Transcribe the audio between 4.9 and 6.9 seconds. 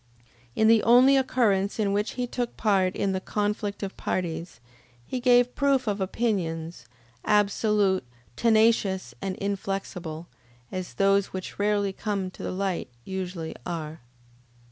he gave proof of opinions,